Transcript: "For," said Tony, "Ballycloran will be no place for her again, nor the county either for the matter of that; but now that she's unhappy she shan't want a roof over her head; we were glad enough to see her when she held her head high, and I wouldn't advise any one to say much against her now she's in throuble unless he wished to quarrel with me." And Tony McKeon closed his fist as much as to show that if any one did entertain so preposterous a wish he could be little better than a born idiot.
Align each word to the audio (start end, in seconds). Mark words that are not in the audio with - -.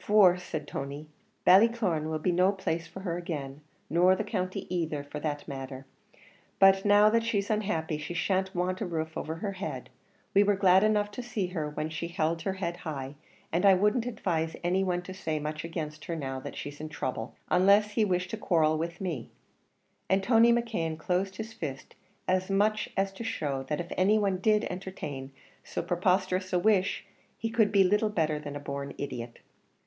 "For," 0.00 0.38
said 0.38 0.66
Tony, 0.66 1.08
"Ballycloran 1.46 2.08
will 2.10 2.18
be 2.18 2.32
no 2.32 2.52
place 2.52 2.86
for 2.86 3.00
her 3.00 3.18
again, 3.18 3.60
nor 3.90 4.14
the 4.16 4.24
county 4.24 4.66
either 4.74 5.04
for 5.04 5.18
the 5.20 5.38
matter 5.46 5.76
of 5.76 5.82
that; 5.82 5.86
but 6.58 6.84
now 6.86 7.10
that 7.10 7.24
she's 7.24 7.50
unhappy 7.50 7.98
she 7.98 8.14
shan't 8.14 8.54
want 8.54 8.80
a 8.82 8.86
roof 8.86 9.16
over 9.18 9.36
her 9.36 9.52
head; 9.52 9.90
we 10.34 10.42
were 10.42 10.56
glad 10.56 10.82
enough 10.82 11.10
to 11.12 11.22
see 11.22 11.48
her 11.48 11.68
when 11.68 11.90
she 11.90 12.08
held 12.08 12.42
her 12.42 12.54
head 12.54 12.78
high, 12.78 13.16
and 13.52 13.66
I 13.66 13.74
wouldn't 13.74 14.06
advise 14.06 14.56
any 14.62 14.82
one 14.84 15.02
to 15.02 15.14
say 15.14 15.38
much 15.38 15.62
against 15.64 16.04
her 16.06 16.16
now 16.16 16.42
she's 16.54 16.80
in 16.80 16.88
throuble 16.88 17.32
unless 17.50 17.90
he 17.92 18.04
wished 18.04 18.30
to 18.30 18.38
quarrel 18.38 18.78
with 18.78 19.02
me." 19.02 19.30
And 20.08 20.22
Tony 20.22 20.52
McKeon 20.54 20.98
closed 20.98 21.36
his 21.36 21.52
fist 21.54 21.94
as 22.26 22.50
much 22.50 22.88
as 22.96 23.12
to 23.12 23.24
show 23.24 23.62
that 23.64 23.80
if 23.80 23.92
any 23.96 24.18
one 24.18 24.38
did 24.38 24.64
entertain 24.64 25.32
so 25.64 25.82
preposterous 25.82 26.52
a 26.54 26.58
wish 26.58 27.04
he 27.38 27.50
could 27.50 27.70
be 27.72 27.84
little 27.84 28.10
better 28.10 28.38
than 28.38 28.56
a 28.56 28.60
born 28.60 28.94
idiot. 28.96 29.40